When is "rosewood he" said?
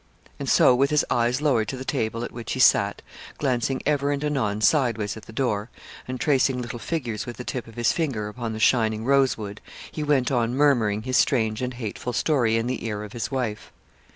9.05-10.01